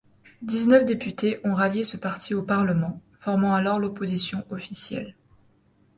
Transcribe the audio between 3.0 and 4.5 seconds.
formant alors l'opposition